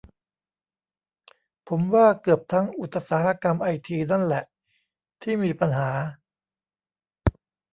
[1.67, 4.43] ผมว่าเกือบทั้งอุตสาหกรรมไอทีนั่นแหละ
[5.21, 5.91] ที่มีปัญหา